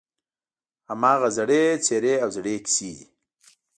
[0.89, 3.05] هماغه زړې څېرې او زړې کیسې دي.